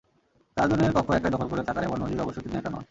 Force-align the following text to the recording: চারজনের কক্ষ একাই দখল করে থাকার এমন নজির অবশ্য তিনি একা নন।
চারজনের 0.57 0.91
কক্ষ 0.95 1.09
একাই 1.11 1.31
দখল 1.33 1.47
করে 1.51 1.63
থাকার 1.67 1.83
এমন 1.83 1.97
নজির 2.03 2.23
অবশ্য 2.23 2.39
তিনি 2.41 2.55
একা 2.57 2.69
নন। 2.69 2.79